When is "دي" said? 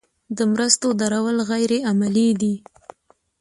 2.41-2.53